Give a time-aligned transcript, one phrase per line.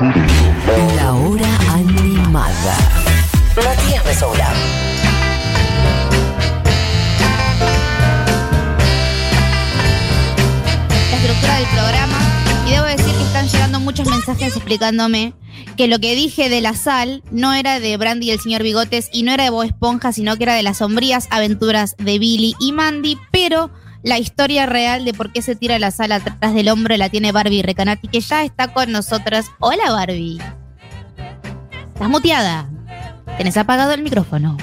[0.00, 2.76] La hora animada.
[3.54, 4.52] Matías Mesoula.
[10.88, 12.18] la estructura del programa
[12.66, 15.32] y debo decir que están llegando muchos mensajes explicándome
[15.76, 19.08] que lo que dije de la sal no era de Brandy y el señor Bigotes
[19.12, 22.56] y no era de Bob Esponja, sino que era de las sombrías aventuras de Billy
[22.58, 23.70] y Mandy, pero
[24.04, 27.32] la historia real de por qué se tira la sal atrás del hombro la tiene
[27.32, 29.46] Barbie Recanati, que ya está con nosotras.
[29.60, 30.38] Hola Barbie.
[31.94, 32.68] Estás muteada.
[33.38, 34.56] Tenés apagado el micrófono.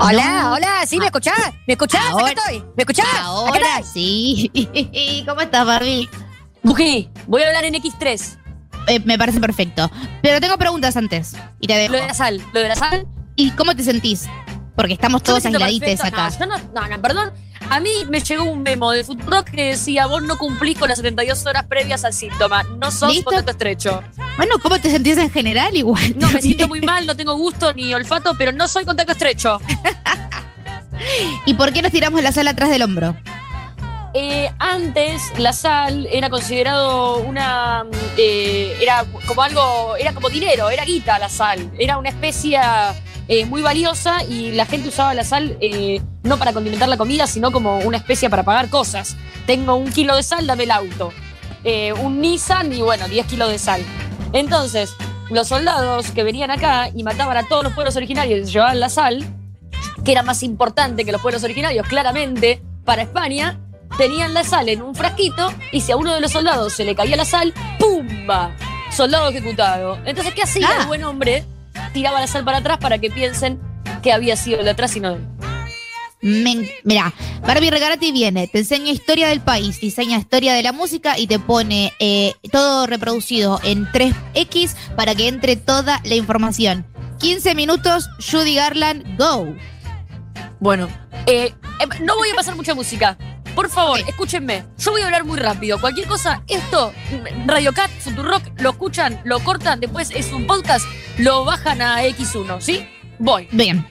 [0.00, 0.52] Hola, No.
[0.52, 1.38] hola, ¿sí me escuchás?
[1.66, 2.00] ¿Me escuchás?
[2.02, 2.58] Acá Ahora- estoy.
[2.76, 3.06] ¿Me escuchás?
[3.20, 4.50] Ahora sí.
[5.26, 6.08] ¿Cómo estás, Barbie?
[6.62, 8.36] Bují, voy a hablar en X3.
[8.88, 9.90] Eh, me parece perfecto.
[10.22, 11.34] Pero tengo preguntas antes.
[11.60, 11.94] Y te dejo.
[11.94, 13.06] Lo de la sal, lo de la sal.
[13.36, 14.28] ¿Y cómo te sentís?
[14.78, 16.30] Porque estamos todos aisladites acá.
[16.38, 17.32] No, no, no, perdón.
[17.68, 20.98] A mí me llegó un memo de Futuro que decía, vos no cumplís con las
[20.98, 22.62] 72 horas previas al síntoma.
[22.62, 23.24] No sos ¿Listo?
[23.24, 24.04] contacto estrecho.
[24.36, 25.76] Bueno, ¿cómo te sentís en general?
[25.76, 26.14] Igual.
[26.16, 29.60] No, me siento muy mal, no tengo gusto ni olfato, pero no soy contacto estrecho.
[31.44, 33.16] ¿Y por qué nos tiramos la sal atrás del hombro?
[34.14, 37.84] Eh, antes la sal era considerado una
[38.16, 42.58] eh, era como algo era como dinero era guita la sal era una especie
[43.28, 47.26] eh, muy valiosa y la gente usaba la sal eh, no para condimentar la comida
[47.26, 51.12] sino como una especie para pagar cosas tengo un kilo de sal dame el auto
[51.64, 53.82] Eh, un Nissan y bueno 10 kilos de sal
[54.32, 54.90] entonces
[55.30, 58.88] los soldados que venían acá y mataban a todos los pueblos originarios y llevaban la
[58.88, 59.24] sal
[60.04, 63.58] que era más importante que los pueblos originarios claramente para España
[63.98, 66.94] tenían la sal en un frasquito y si a uno de los soldados se le
[66.94, 68.52] caía la sal, ¡pumba!
[68.92, 69.98] Soldado ejecutado.
[70.04, 70.80] Entonces, ¿qué hacía Ah.
[70.82, 71.44] el buen hombre?
[71.92, 73.60] Tiraba la sal para atrás para que piensen
[74.02, 75.26] que había sido el de atrás y no él.
[76.20, 77.12] Me- mirá,
[77.46, 81.38] Barbie Regarati viene, te enseña historia del país, diseña historia de la música y te
[81.38, 86.84] pone eh, todo reproducido en 3X para que entre toda la información.
[87.20, 89.54] 15 minutos, Judy Garland, go.
[90.60, 90.88] Bueno,
[91.26, 93.16] eh, eh, no voy a pasar mucha música.
[93.54, 94.64] Por favor, escúchenme.
[94.78, 95.80] Yo voy a hablar muy rápido.
[95.80, 96.92] Cualquier cosa, esto,
[97.46, 100.84] Radio Cat, Futurock, lo escuchan, lo cortan, después es un podcast,
[101.18, 102.88] lo bajan a X1, ¿sí?
[103.18, 103.48] Voy.
[103.50, 103.84] Bien,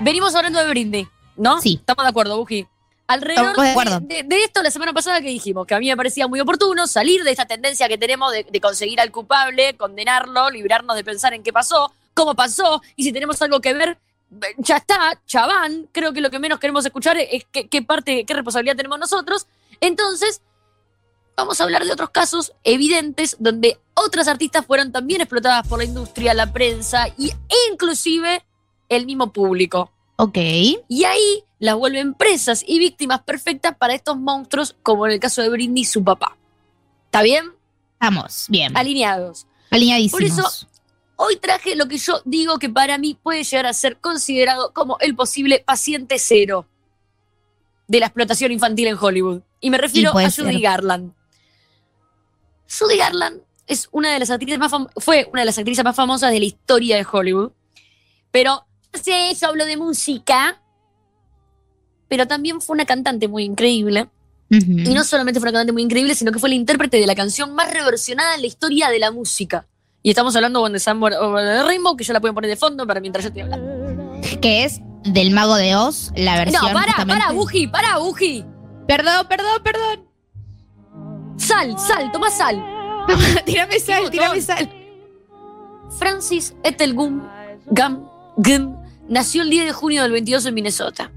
[0.00, 1.60] Venimos hablando de Britney, ¿no?
[1.60, 1.76] Sí.
[1.78, 2.66] Estamos de acuerdo, Buji.
[3.06, 4.00] Alrededor de acuerdo.
[4.00, 6.86] De, de esto, la semana pasada que dijimos, que a mí me parecía muy oportuno
[6.86, 11.34] salir de esta tendencia que tenemos de, de conseguir al culpable, condenarlo, librarnos de pensar
[11.34, 13.98] en qué pasó, cómo pasó, y si tenemos algo que ver,
[14.56, 15.88] ya está, chaván.
[15.92, 19.46] Creo que lo que menos queremos escuchar es qué, qué parte, qué responsabilidad tenemos nosotros.
[19.80, 20.40] Entonces,
[21.36, 25.84] vamos a hablar de otros casos evidentes donde otras artistas fueron también explotadas por la
[25.84, 28.44] industria, la prensa y, e inclusive
[28.88, 29.90] el mismo público.
[30.16, 30.36] ok.
[30.88, 35.40] Y ahí las vuelven presas y víctimas perfectas para estos monstruos, como en el caso
[35.42, 36.36] de Britney y su papá.
[37.06, 37.52] ¿Está bien?
[37.94, 39.46] Estamos, bien, Alineados.
[39.70, 40.12] alineadísimos.
[40.12, 40.68] por eso-
[41.16, 44.98] Hoy traje lo que yo digo que para mí puede llegar a ser considerado como
[44.98, 46.66] el posible paciente cero
[47.86, 49.40] de la explotación infantil en Hollywood.
[49.60, 50.60] Y me refiero a Judy ser.
[50.60, 51.12] Garland.
[52.68, 56.30] Judy Garland es una de las actrices más fue una de las actrices más famosas
[56.32, 57.52] de la historia de Hollywood.
[58.30, 60.60] Pero sé, yo hablo de música.
[62.08, 64.08] Pero también fue una cantante muy increíble.
[64.50, 67.14] Y no solamente fue una cantante muy increíble, sino que fue la intérprete de la
[67.16, 69.66] canción más reversionada en la historia de la música.
[70.02, 72.86] Y estamos hablando Sun Went Over the Rainbow, que yo la puedo poner de fondo
[72.86, 74.20] para mientras yo estoy hablando.
[74.40, 76.62] Que es del Mago de Oz, la versión.
[76.62, 78.44] No, para, justamente- para, Buji, para, Buji.
[78.86, 80.08] Perdón, perdón, perdón.
[81.38, 82.73] Sal, sal, toma sal.
[83.44, 84.70] tírame sal, tírame sal.
[85.98, 87.22] Francis Ethelgum
[87.66, 88.76] Gam Gum
[89.08, 91.12] nació el 10 de junio del 22 en Minnesota.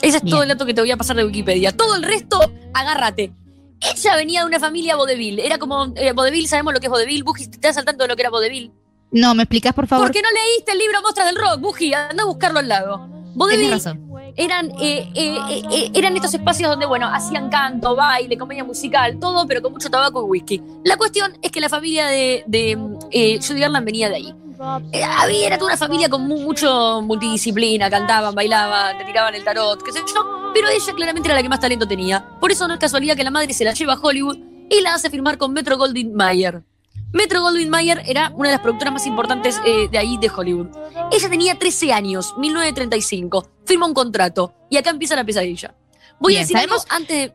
[0.00, 1.76] Ese es todo el dato que te voy a pasar de Wikipedia.
[1.76, 2.40] Todo el resto,
[2.74, 3.32] agárrate.
[3.80, 5.38] Ella venía de una familia vodevil.
[5.38, 6.12] Era como eh,
[6.46, 7.22] sabemos lo que es vodevil.
[7.24, 8.72] Buji, ¿te das al tanto de lo que era vodevil?
[9.12, 10.06] No, ¿me explicás, por favor?
[10.06, 11.94] ¿Por qué no leíste el libro Mostras del Rock, Buji?
[11.94, 13.06] Anda a buscarlo al lado.
[13.06, 14.11] Tenés Vodevil razón.
[14.36, 19.46] Eran, eh, eh, eh, eran estos espacios donde, bueno, hacían canto, baile, comedia musical, todo,
[19.46, 20.62] pero con mucho tabaco y whisky.
[20.84, 24.34] La cuestión es que la familia de, de Judy Garland venía de ahí.
[24.60, 29.82] Había, era toda una familia con mu- mucho multidisciplina, cantaban, bailaban, te tiraban el tarot,
[29.82, 32.24] qué sé yo, pero ella claramente era la que más talento tenía.
[32.40, 34.38] Por eso no es casualidad que la madre se la lleva a Hollywood
[34.70, 36.62] y la hace firmar con Metro Goldwyn Mayer.
[37.12, 40.68] Metro Goldwyn Mayer era una de las productoras más importantes eh, de ahí, de Hollywood.
[41.10, 43.48] Ella tenía 13 años, 1935.
[43.66, 44.54] Firma un contrato.
[44.70, 45.74] Y acá empieza la pesadilla.
[46.18, 47.34] Voy Bien, a decir algo antes de.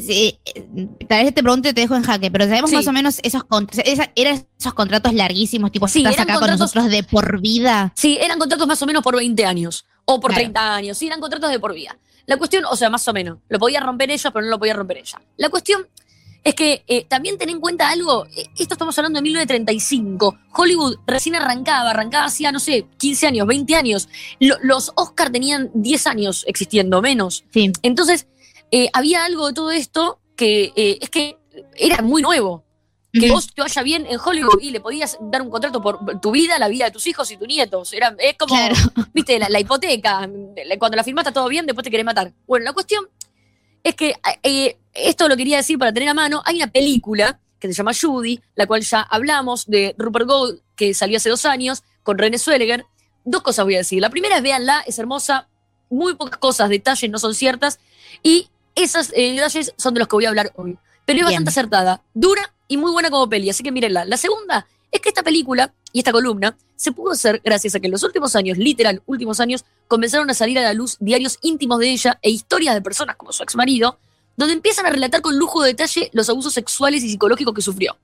[0.00, 0.66] Sí, eh,
[1.08, 2.76] tal vez te pregunto y te dejo en jaque, pero sabemos Sí.
[2.76, 3.84] más o menos esos contratos,
[4.14, 7.92] eran esos contratos larguísimos, tipo, Sí, estás acá con nosotros de por vida.
[7.96, 9.84] Sí, eran contratos más o menos por 20 años.
[10.06, 10.42] O por Claro.
[10.44, 10.96] 30 años.
[10.96, 11.98] Sí, eran contratos de por vida.
[12.26, 13.38] La cuestión, o sea, más o menos.
[13.48, 15.20] Lo podía romper ellos, pero no lo podía romper ella.
[15.36, 15.86] La cuestión
[16.42, 20.96] es que eh, también ten en cuenta algo, eh, esto estamos hablando de 1935, Hollywood
[21.06, 24.08] recién arrancaba, arrancaba hacía, no sé, 15 años, 20 años,
[24.38, 27.44] Lo- los Oscar tenían 10 años existiendo, menos.
[27.52, 27.72] Sí.
[27.82, 28.26] Entonces,
[28.70, 31.36] eh, había algo de todo esto que eh, es que
[31.76, 32.64] era muy nuevo.
[33.12, 36.30] Que vos te vaya bien en Hollywood y le podías dar un contrato por tu
[36.30, 37.92] vida, la vida de tus hijos y tus nietos.
[37.92, 38.76] Era, es como, Claro.
[39.12, 40.30] viste, la, la hipoteca.
[40.78, 42.32] Cuando la firmaste todo bien, después te querés matar.
[42.46, 43.04] Bueno, la cuestión
[43.82, 44.14] es que
[44.44, 46.42] eh, esto lo quería decir para tener a mano.
[46.44, 50.94] Hay una película que se llama Judy, la cual ya hablamos, de Rupert Gold, que
[50.94, 52.86] salió hace dos años, con René Zellweger.
[53.24, 54.00] Dos cosas voy a decir.
[54.00, 55.48] La primera es véanla, es hermosa,
[55.90, 57.78] muy pocas cosas, detalles no son ciertas,
[58.22, 60.78] y esos eh, detalles son de los que voy a hablar hoy.
[61.04, 61.26] Pero es Bien.
[61.26, 64.04] bastante acertada, dura y muy buena como peli, así que mírenla.
[64.04, 67.86] La segunda es que esta película y esta columna se pudo hacer gracias a que
[67.86, 71.78] en los últimos años, literal, últimos años, comenzaron a salir a la luz diarios íntimos
[71.78, 73.98] de ella e historias de personas como su exmarido,
[74.40, 77.98] donde empiezan a relatar con lujo de detalle los abusos sexuales y psicológicos que sufrió.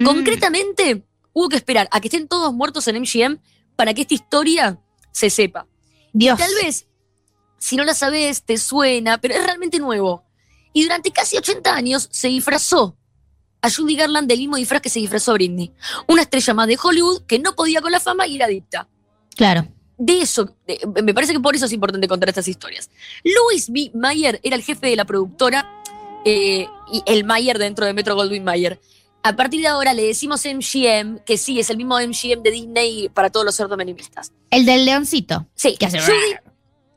[0.00, 0.04] Mm.
[0.04, 3.38] Concretamente, hubo que esperar a que estén todos muertos en MGM
[3.76, 4.80] para que esta historia
[5.12, 5.66] se sepa.
[6.12, 6.38] Dios.
[6.38, 6.88] Tal vez,
[7.58, 10.24] si no la sabes, te suena, pero es realmente nuevo.
[10.72, 12.96] Y durante casi 80 años se disfrazó
[13.62, 15.72] a Judy Garland del mismo disfraz que se disfrazó a Britney.
[16.08, 18.88] Una estrella más de Hollywood que no podía con la fama y era adicta.
[19.36, 19.68] Claro.
[20.02, 22.88] De eso, de- me parece que por eso es importante contar estas historias.
[23.22, 23.90] Louis B.
[23.92, 25.70] Mayer era el jefe de la productora
[26.24, 28.80] eh, y el Mayer dentro de Metro Goldwyn Mayer.
[29.22, 33.08] A partir de ahora le decimos MGM, que sí, es el mismo MGM de Disney
[33.10, 34.32] para todos los cerdos menimistas.
[34.50, 35.46] El del leoncito.
[35.54, 36.34] Sí, Que hace Judy,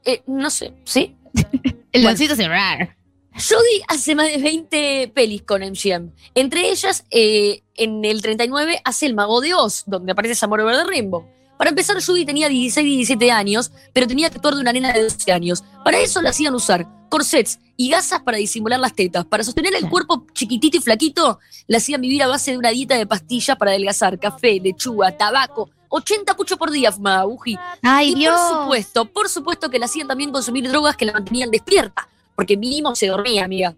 [0.05, 1.15] eh, no sé, ¿sí?
[1.33, 2.07] El Bueno.
[2.07, 2.95] leoncito hace rar.
[3.33, 6.11] Judy hace más de 20 pelis con MGM.
[6.35, 10.77] Entre ellas, eh, en el 39 hace El Mago de Oz, donde aparece Samuel Over
[10.77, 11.27] the Rainbow.
[11.63, 14.91] Para empezar, Judy tenía 16 y 17 años, pero tenía que actuar de una nena
[14.91, 15.63] de 12 años.
[15.85, 19.23] Para eso le hacían usar corsets y gasas para disimular las tetas.
[19.23, 22.97] Para sostener el cuerpo chiquitito y flaquito, le hacían vivir a base de una dieta
[22.97, 25.69] de pastillas para adelgazar, café, lechuga, tabaco.
[25.87, 27.57] 80 puchos por día fumaba Buji.
[27.81, 28.37] Ay, Y Dios.
[28.37, 32.57] por supuesto, por supuesto que le hacían también consumir drogas que la mantenían despierta, porque
[32.57, 33.73] mínimo se dormía, amiga.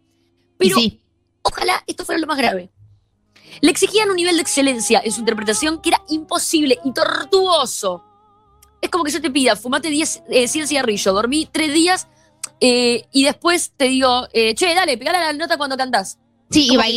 [0.58, 1.04] Pero sí.
[1.44, 2.72] ojalá esto fuera lo más grave.
[3.62, 8.04] Le exigían un nivel de excelencia en su interpretación que era imposible y tortuoso.
[8.82, 12.08] Es como que yo te pida, fumate 10, eh, 100 cigarrillos, dormí 3 días
[12.60, 16.20] eh, y después te digo, eh, che, dale, pegale la nota cuando cantás.
[16.52, 16.90] Sí, y como que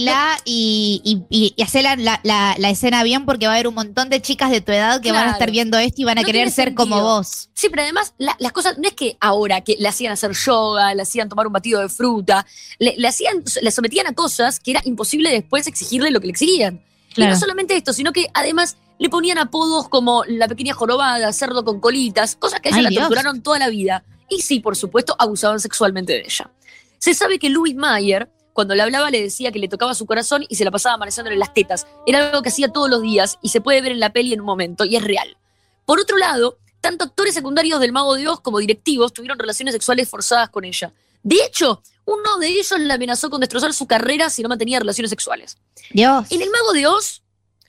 [0.44, 3.66] y, y, y, y hacé la, la, la- la escena bien porque va a haber
[3.66, 5.32] un montón de chicas de tu edad que van a Claro.
[5.36, 7.48] estar viendo esto y van a No querer ser como vos.
[7.54, 10.94] Sí, pero además la- las cosas, no es que ahora que le hacían hacer yoga,
[10.94, 12.46] le hacían tomar un batido de fruta,
[12.78, 16.32] le, le hacían, le sometían a cosas que era imposible después exigirle lo que le
[16.32, 16.84] exigían.
[17.16, 21.64] Y no solamente esto, sino que además le ponían apodos como la pequeña jorobada, cerdo
[21.64, 23.02] con colitas, cosas que a ella Ay, la Dios.
[23.08, 24.04] torturaron toda la vida.
[24.28, 26.50] Y sí, por supuesto, abusaban sexualmente de ella.
[26.98, 30.44] Se sabe que Louis Mayer, cuando le hablaba, le decía que le tocaba su corazón
[30.48, 31.86] y se la pasaba amaneciéndole las tetas.
[32.08, 34.40] Era algo que hacía todos los días y se puede ver en la peli en
[34.40, 35.36] un momento, y es real.
[35.84, 40.08] Por otro lado, tanto actores secundarios del Mago de Oz como directivos tuvieron relaciones sexuales
[40.08, 40.92] forzadas con ella.
[41.22, 45.10] De hecho, uno de ellos la amenazó con destrozar su carrera si no mantenía relaciones
[45.10, 45.56] sexuales.
[45.92, 46.26] Dios.
[46.28, 47.22] En El Mago de Oz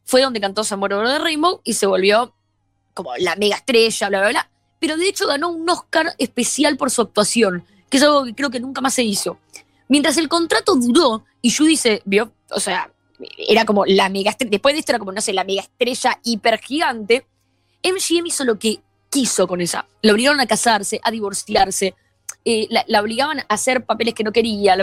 [0.05, 2.33] fue donde cantó Samuel Over the Rainbow y se volvió
[2.95, 4.49] como la mega estrella, bla, bla, bla.
[4.79, 8.49] Pero de hecho ganó un Oscar especial por su actuación, que es algo que creo
[8.49, 9.37] que nunca más se hizo.
[9.89, 12.91] Mientras el contrato duró y Judy se vio, o sea,
[13.37, 16.19] era como la mega estrella, después de esto era como, no sé, la mega estrella
[16.23, 17.25] hiper gigante,
[17.83, 18.79] MGM hizo lo que
[19.09, 19.87] quiso con esa.
[20.01, 21.95] La obligaron a casarse, a divorciarse,
[22.45, 24.77] eh, la, obligaban a hacer papeles que no quería.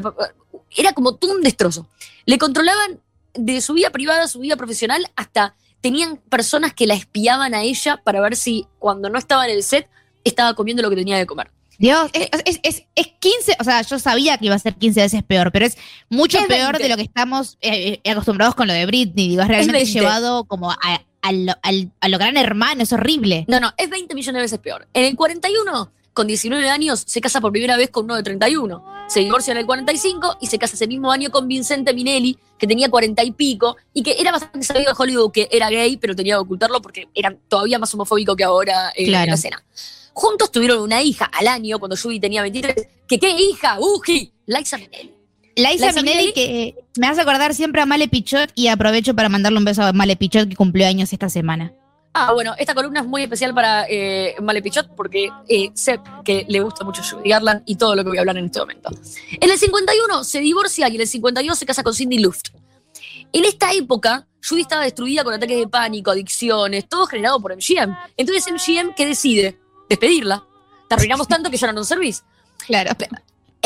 [0.77, 1.89] era como todo un destrozo.
[2.27, 3.01] Le controlaban
[3.35, 8.01] de su vida privada, su vida profesional, hasta tenían personas que la espiaban a ella
[8.03, 9.89] para ver si cuando no estaba en el set
[10.25, 11.51] estaba comiendo lo que tenía que comer.
[11.78, 15.00] Dios, es, es, es, es 15, o sea, yo sabía que iba a ser 15
[15.00, 15.76] veces peor, pero es
[16.09, 16.83] mucho peor 20.
[16.83, 19.28] de lo que estamos eh, eh, acostumbrados con lo de Britney.
[19.30, 19.92] Digo, es realmente 20.
[19.92, 20.78] llevado como a,
[21.23, 23.45] a lo, al- a lo gran hermano, es horrible.
[23.49, 24.87] No, no, es 20 millones de veces peor.
[24.95, 28.83] En el 41, con 19 años, se casa por primera vez con uno de 31.
[29.07, 32.67] Se divorcia en el 45 y se casa ese mismo año con Vincente Minelli, que
[32.67, 36.17] tenía 40 y pico, y que era bastante sabido en Hollywood que era gay, pero
[36.17, 39.25] tenía que ocultarlo porque era todavía más homofóbico que ahora eh, Claro.
[39.25, 39.63] en la escena.
[40.15, 42.75] Juntos tuvieron una hija al año, cuando Judy tenía 23.
[43.07, 43.79] ¿Que qué hija?
[43.79, 44.33] ¡Uji!
[44.47, 45.13] Liza Minelli.
[45.55, 49.67] Liza Minelli, que me hace acordar siempre a Male Pichot y aprovecho para mandarle un
[49.67, 51.75] beso a Male Pichot que cumplió años esta semana.
[52.19, 56.47] Ah, bueno, esta columna es muy especial para eh, Male Pichot porque eh, sé que
[56.49, 58.89] le gusta mucho Judy Garland y todo lo que voy a hablar en este momento.
[59.39, 62.49] En el 51 se divorcia y en el 52 se casa con Cindy Luft.
[63.35, 67.95] En esta época, Judy estaba destruida con ataques de pánico, adicciones, todo generado por MGM.
[68.17, 69.61] Entonces MGM, ¿qué decide?
[69.87, 70.43] Despedirla.
[70.89, 72.25] Te arruinamos tanto que ya no nos servís.
[72.67, 72.93] Claro.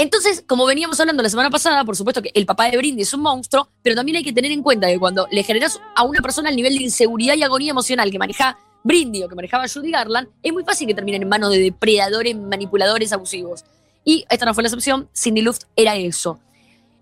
[0.00, 3.12] Entonces, como veníamos hablando la semana pasada, por supuesto que el papá de Brindy es
[3.12, 6.22] un monstruo, pero también hay que tener en cuenta que cuando le generas a una
[6.22, 9.90] persona el nivel de inseguridad y agonía emocional que maneja Brindy o que manejaba Judy
[9.90, 13.62] Garland, es muy fácil que terminen en manos de depredadores, manipuladores, abusivos.
[14.02, 16.40] Y esta no fue la excepción, Cindy Luft era eso.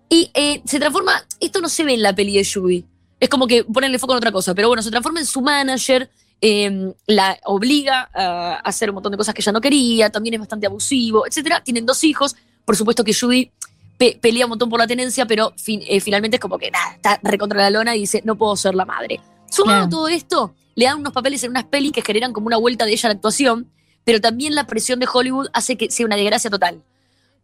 [0.09, 2.83] Y eh, se transforma, esto no se ve en la peli de Judy,
[3.17, 6.09] es como que ponerle foco en otra cosa, pero bueno, se transforma en su manager,
[6.41, 10.41] eh, la obliga a hacer un montón de cosas que ella no quería, también es
[10.41, 11.61] bastante abusivo, etc.
[11.63, 12.35] Tienen dos hijos,
[12.69, 13.51] por supuesto que Judy
[13.97, 16.91] pe- pelea un montón por la tenencia, pero fin- eh, finalmente es como que nada,
[16.93, 19.19] está recontra la lona y dice, no puedo ser la madre.
[19.49, 19.85] Sumado Claro.
[19.87, 22.85] a todo esto, le dan unos papeles en unas pelis que generan como una vuelta
[22.85, 23.71] de ella a la actuación,
[24.03, 26.83] pero también la presión de Hollywood hace que sea una desgracia total.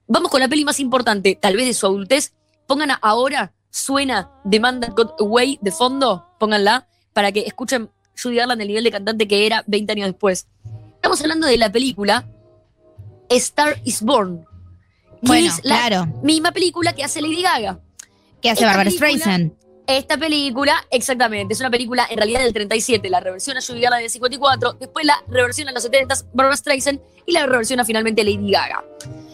[0.08, 2.34] Vamos con la peli más importante, tal vez de su adultez.
[2.68, 7.90] Pongan a- ahora, suena The Man That Got Away de fondo, pónganla, para que escuchen
[8.22, 10.46] Judy Garland el nivel de cantante que era 20 años después.
[10.94, 12.28] Estamos hablando de la película
[13.30, 14.46] Star is Born,
[15.26, 16.06] Bueno, es la claro.
[16.24, 17.80] misma película que hace Lady Gaga.
[18.42, 19.54] ¿Qué hace Barbara Streisand?
[19.88, 24.02] Esta película, exactamente, es una película en realidad del 37, la reversión a Judy Garland
[24.02, 28.24] del 54, después la reversión a los 70, Barbara Streisand, y la reversión a finalmente
[28.24, 28.84] Lady Gaga.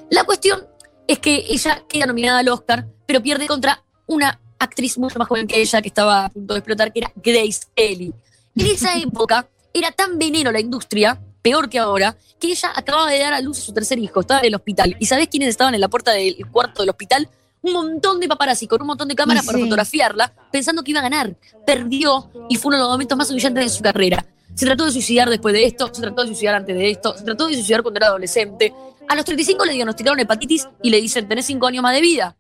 [0.10, 0.68] La cuestión
[1.08, 5.48] es que ella queda nominada al Oscar, pero pierde contra una actriz mucho más joven
[5.48, 8.14] que ella, que estaba a punto de explotar, que era Grace Kelly.
[8.56, 13.20] En esa época era tan veneno la industria, peor que ahora, que ella acababa de
[13.20, 14.96] dar a luz a su tercer hijo, estaba en el hospital.
[15.00, 17.30] ¿Y sabés quiénes estaban en la puerta del cuarto del hospital?
[17.62, 21.04] Un montón de paparazzi con un montón de cámaras para fotografiarla, pensando que iba a
[21.04, 21.36] ganar.
[21.66, 24.26] Perdió y fue uno de los momentos más humillantes de su carrera.
[24.56, 27.24] Se trató de suicidar después de esto, se trató de suicidar antes de esto, se
[27.24, 28.74] trató de suicidar cuando era adolescente.
[29.08, 32.36] A los 35 le diagnosticaron hepatitis y le dicen, tenés 5 años más de vida.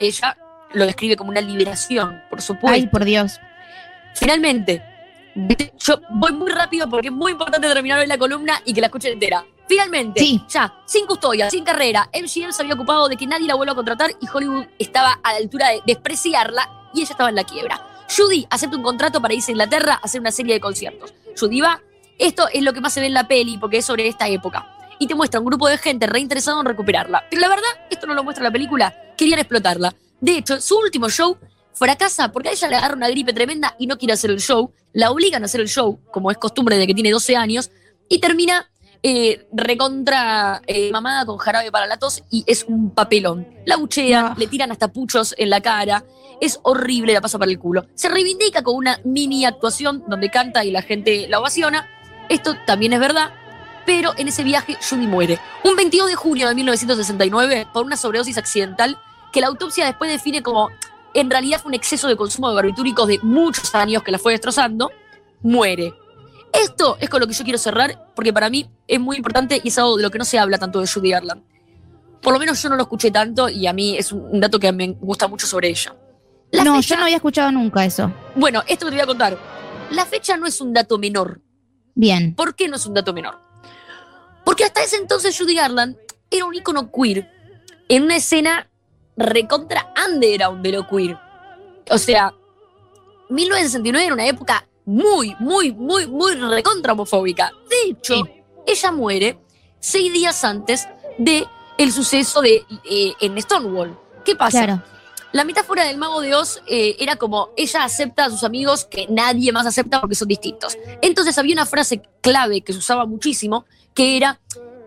[0.00, 0.36] Ella
[0.72, 2.74] lo describe como una liberación, por supuesto.
[2.74, 3.38] Ay, por Dios.
[4.14, 4.82] Finalmente.
[5.78, 8.86] Yo voy muy rápido porque es muy importante terminar hoy la columna y que la
[8.88, 9.44] escuchen entera.
[9.66, 10.42] Finalmente, Sí.
[10.48, 13.76] ya, sin custodia, sin carrera, MGM se había ocupado de que nadie la vuelva a
[13.76, 17.80] contratar y Hollywood estaba a la altura de despreciarla y ella estaba en la quiebra.
[18.14, 21.14] Judy acepta un contrato para irse a Inglaterra a hacer una serie de conciertos.
[21.38, 21.80] Judy va,
[22.18, 24.70] esto es lo que más se ve en la peli porque es sobre esta época.
[24.98, 27.24] Y te muestra un grupo de gente reinteresado en recuperarla.
[27.30, 29.94] Pero la verdad, esto no lo muestra la película, querían explotarla.
[30.20, 31.36] De hecho, su último show
[31.74, 34.72] fracasa porque a ella le agarra una gripe tremenda y no quiere hacer el show.
[34.92, 37.70] La obligan a hacer el show, como es costumbre de que tiene 12 años,
[38.08, 38.70] y termina
[39.02, 43.46] eh, recontra eh, mamada con jarabe para la tos y es un papelón.
[43.66, 44.34] La buchean, Ah.
[44.38, 46.04] le tiran hasta puchos en la cara.
[46.40, 47.84] Es horrible, la pasa para el culo.
[47.94, 51.86] Se reivindica con una mini actuación donde canta y la gente la ovaciona.
[52.30, 53.30] Esto también es verdad,
[53.84, 55.38] pero en ese viaje Judy muere.
[55.64, 58.98] Un 22 de junio de 1969 por una sobredosis accidental
[59.32, 60.70] que la autopsia después define como
[61.14, 64.32] en realidad fue un exceso de consumo de barbitúricos de muchos años que la fue
[64.32, 64.90] destrozando,
[65.42, 65.94] muere.
[66.52, 69.68] Esto es con lo que yo quiero cerrar, porque para mí es muy importante y
[69.68, 71.42] es algo de lo que no se habla tanto de Judy Garland.
[72.20, 74.70] Por lo menos yo no lo escuché tanto y a mí es un dato que
[74.72, 75.94] me gusta mucho sobre ella.
[76.52, 78.12] La no, fecha- yo no había escuchado nunca eso.
[78.36, 79.36] Bueno, esto te voy a contar.
[79.90, 81.40] La fecha no es un dato menor.
[81.94, 82.34] Bien.
[82.34, 83.38] ¿Por qué no es un dato menor?
[84.44, 85.96] Porque hasta ese entonces Judy Garland
[86.30, 87.30] era un ícono queer
[87.88, 88.68] en una escena
[89.16, 91.16] recontra underground de lo queer.
[91.90, 92.32] O sea,
[93.28, 97.52] 1969 era una época muy, muy, muy, muy recontra homofóbica.
[97.68, 98.24] De hecho, Sí.
[98.66, 99.38] ella muere
[99.80, 101.46] seis días antes de
[101.78, 103.98] el suceso de eh, en Stonewall.
[104.24, 104.64] ¿Qué pasa?
[104.64, 104.82] Claro.
[105.32, 109.06] La metáfora del mago de Oz eh, era como ella acepta a sus amigos que
[109.08, 110.78] nadie más acepta porque son distintos.
[111.02, 114.40] Entonces había una frase clave que se usaba muchísimo que era,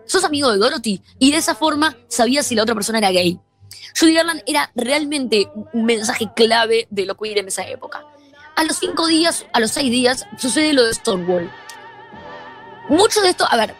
[0.06, 3.38] sos amigo de Dorothy y de esa forma sabías si la otra persona era gay.
[3.98, 8.04] Judy Garland era realmente un mensaje clave de lo queer en esa época.
[8.56, 11.50] A los cinco días, a los seis días, sucede lo de Stonewall.
[12.88, 13.74] Mucho de esto, a ver,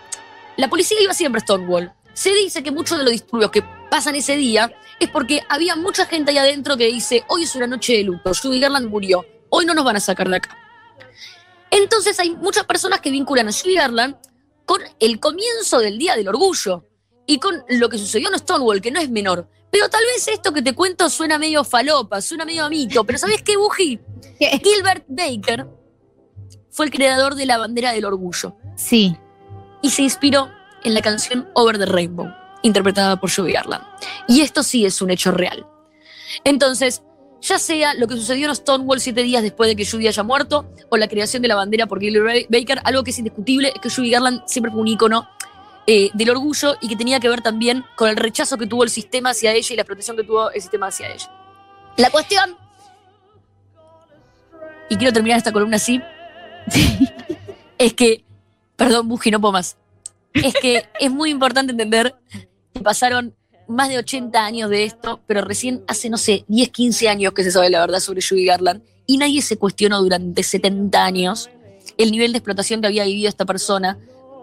[0.56, 1.92] la policía iba siempre a Stonewall.
[2.12, 6.06] Se dice que muchos de los disturbios que pasan ese día es porque había mucha
[6.06, 9.64] gente ahí adentro que dice, hoy es una noche de luto, Judy Garland murió, hoy
[9.64, 10.56] no nos van a sacar de acá.
[11.70, 14.16] Entonces hay muchas personas que vinculan a Judy Garland
[14.64, 16.84] con el comienzo del Día del Orgullo
[17.26, 19.48] y con lo que sucedió en Stonewall, que no es menor.
[19.70, 23.18] Pero tal vez esto que te cuento suena medio falopa, suena medio a mito, pero
[23.18, 24.00] ¿sabes qué, Buji?
[24.38, 25.66] Gilbert Baker
[26.70, 29.16] fue el creador de la bandera del orgullo Sí.
[29.82, 30.48] y se inspiró
[30.84, 32.28] en la canción Over the Rainbow,
[32.62, 33.84] interpretada por Judy Garland.
[34.28, 35.66] Y esto sí es un hecho real.
[36.44, 37.02] Entonces,
[37.40, 40.72] ya sea lo que sucedió en Stonewall siete días después de que Judy haya muerto,
[40.88, 43.90] o la creación de la bandera por Gilbert Baker, algo que es indiscutible es que
[43.90, 45.28] Judy Garland siempre fue un ícono
[45.90, 48.90] eh, del orgullo y que tenía que ver también con el rechazo que tuvo el
[48.90, 51.30] sistema hacia ella y la protección que tuvo el sistema hacia ella.
[51.96, 52.58] La cuestión,
[54.90, 55.98] y quiero terminar esta columna así,
[57.78, 58.22] es que,
[58.76, 59.78] perdón, Buji, no puedo más.
[60.34, 62.14] Es que es muy importante entender
[62.74, 63.34] que pasaron
[63.66, 67.44] más de 80 años de esto, pero recién hace, no sé, 10, 15 años que
[67.44, 71.48] se sabe la verdad sobre Judy Garland y nadie se cuestionó durante 70 años
[71.96, 73.98] el nivel de explotación que había vivido esta persona,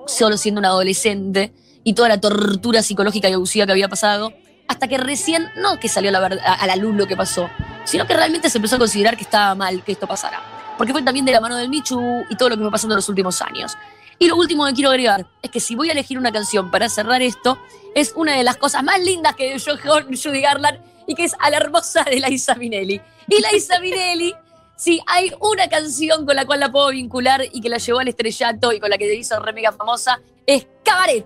[0.07, 1.53] solo siendo una adolescente,
[1.85, 4.33] y toda la tortura psicológica y abusiva que había pasado,
[4.67, 7.50] hasta que recién, no que salió a la, luz lo que pasó,
[7.85, 10.41] sino que realmente se empezó a considerar que estaba mal que esto pasara.
[10.77, 12.97] Porque fue también de la mano del Michu y todo lo que me pasando en
[12.97, 13.77] los últimos años.
[14.17, 16.89] Y lo último que quiero agregar es que si voy a elegir una canción para
[16.89, 17.59] cerrar esto,
[17.93, 21.51] es una de las cosas más lindas que yo Judy Garland y que es a
[21.51, 23.00] la hermosa de Laisa Minelli.
[23.27, 24.33] Y Laisa Minelli
[24.75, 28.08] si hay una canción con la cual la puedo vincular y que la llevó al
[28.08, 31.25] estrellato y con la que te hizo re mega famosa, es Cabaret.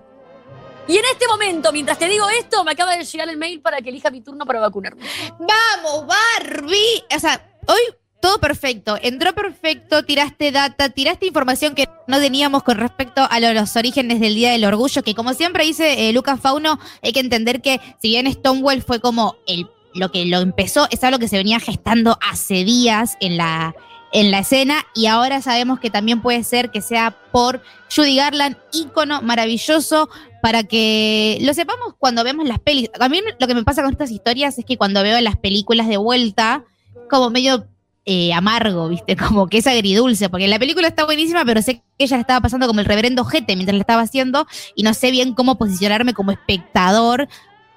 [0.88, 3.80] Y en este momento, mientras te digo esto, me acaba de llegar el mail para
[3.80, 5.02] que elija mi turno para vacunarme.
[5.38, 7.04] ¡Vamos, Barbie!
[7.14, 7.80] O sea, hoy
[8.20, 8.98] todo perfecto.
[9.00, 14.34] Entró perfecto, tiraste data, tiraste información que no teníamos con respecto a los orígenes del
[14.34, 18.08] Día del Orgullo, que como siempre dice eh, Lucas Fauno, hay que entender que si
[18.08, 22.18] bien Stonewall fue como el lo que lo empezó es algo que se venía gestando
[22.20, 23.74] hace días en la,
[24.12, 27.62] en la escena y ahora sabemos que también puede ser que sea por
[27.94, 30.08] Judy Garland, ícono maravilloso
[30.42, 32.90] para que lo sepamos cuando vemos las pelis.
[32.98, 35.88] A mí lo que me pasa con estas historias es que cuando veo las películas
[35.88, 36.64] de vuelta,
[37.08, 37.66] como medio
[38.06, 39.16] eh, amargo, ¿viste?
[39.28, 42.40] Como que es agridulce, porque la película está buenísima, pero sé que ella la estaba
[42.40, 46.14] pasando como el reverendo jete mientras la estaba haciendo y no sé bien cómo posicionarme
[46.14, 47.28] como espectador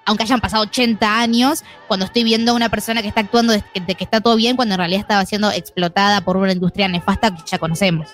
[0.05, 3.63] aunque hayan pasado 80 años, cuando estoy viendo a una persona que está actuando de
[3.63, 7.41] que, está todo bien, cuando en realidad estaba siendo explotada por una industria nefasta que
[7.45, 8.09] ya conocemos.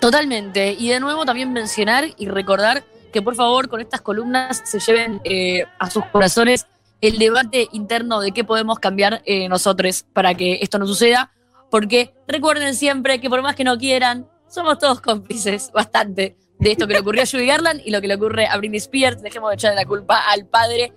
[0.00, 0.72] Totalmente.
[0.78, 5.20] Y de nuevo también mencionar y recordar que por favor con estas columnas se lleven
[5.24, 6.66] eh, a sus corazones
[7.00, 11.32] el debate interno de qué podemos cambiar eh, nosotros para que esto no suceda.
[11.70, 16.86] Porque recuerden siempre que por más que no quieran, somos todos cómplices, bastante, de esto
[16.86, 19.22] que le ocurrió a Judy Garland y lo que le ocurre a Britney Spears.
[19.22, 20.92] Dejemos de echarle la culpa al padre,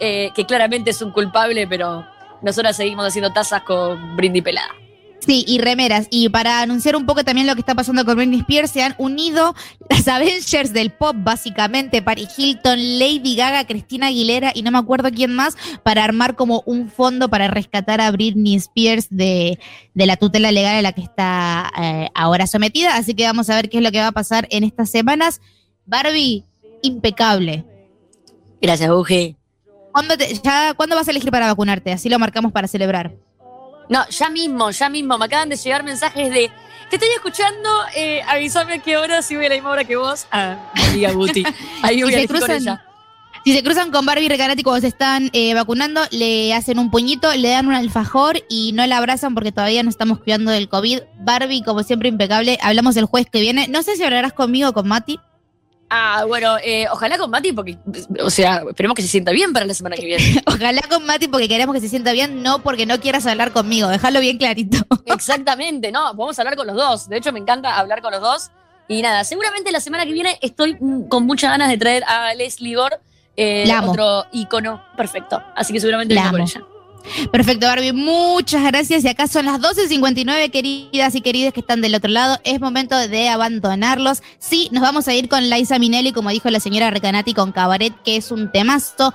[0.00, 2.06] eh, que claramente es un culpable, pero
[2.42, 4.85] nosotras seguimos haciendo tazas con Britney pelada.
[5.26, 6.06] Sí, y remeras.
[6.10, 8.94] Y para anunciar un poco también lo que está pasando con Britney Spears, se han
[8.96, 9.56] unido
[9.90, 15.10] las Avengers del pop, básicamente, Paris Hilton, Lady Gaga, Cristina Aguilera y no me acuerdo
[15.10, 19.58] quién más, para armar como un fondo para rescatar a Britney Spears de,
[19.94, 22.96] la tutela legal a la que está eh, ahora sometida.
[22.96, 25.40] Así que vamos a ver qué es lo que va a pasar en estas semanas.
[25.86, 26.44] Barbie,
[26.82, 27.64] impecable.
[28.62, 29.36] Gracias, Uge.
[29.90, 30.14] ¿Cuándo,
[30.76, 31.92] ¿Cuándo vas a elegir para vacunarte?
[31.92, 33.25] Así lo marcamos para celebrar.
[33.88, 35.18] No, ya mismo, ya mismo.
[35.18, 36.50] Me acaban de llegar mensajes de.
[36.90, 39.96] Te estoy escuchando, eh, avísame a qué hora, si voy a la misma hora que
[39.96, 40.26] vos.
[40.30, 41.44] Ah, diga Guti.
[41.82, 42.80] Ahí voy si a se cruzan,
[43.44, 46.92] Si se cruzan con Barbie y Recanati cuando se están eh, vacunando, le hacen un
[46.92, 50.68] puñito, le dan un alfajor y no la abrazan porque todavía no estamos cuidando del
[50.68, 51.00] COVID.
[51.18, 52.56] Barbie, como siempre, impecable.
[52.62, 53.66] Hablamos el jueves que viene.
[53.66, 55.18] No sé si hablarás conmigo o con Mati.
[55.88, 57.78] Ah, bueno, eh, ojalá con Mati, porque,
[58.20, 60.42] o sea, esperemos que se sienta bien para la semana que viene.
[60.46, 63.88] ojalá con Mati, porque queremos que se sienta bien, no porque no quieras hablar conmigo,
[63.88, 64.78] déjalo bien clarito.
[65.06, 67.08] Exactamente, no, podemos hablar con los dos.
[67.08, 68.50] De hecho, me encanta hablar con los dos.
[68.88, 70.76] Y nada, seguramente la semana que viene estoy
[71.08, 72.98] con muchas ganas de traer a Leslie Gore,
[73.36, 75.42] eh, otro icono perfecto.
[75.54, 76.62] Así que seguramente la con ella.
[77.30, 77.92] Perfecto, Barbie.
[77.92, 79.04] Muchas gracias.
[79.04, 82.38] Y acá son las 12.59, queridas y queridos que están del otro lado.
[82.44, 84.22] Es momento de abandonarlos.
[84.38, 87.94] Sí, nos vamos a ir con Liza Minelli, como dijo la señora Recanati, con Cabaret,
[88.04, 89.14] que es un temazo.